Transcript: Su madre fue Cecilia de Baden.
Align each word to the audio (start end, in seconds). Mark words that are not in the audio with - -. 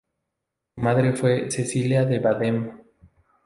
Su 0.73 0.81
madre 0.81 1.13
fue 1.13 1.51
Cecilia 1.51 2.05
de 2.05 2.17
Baden. 2.17 2.71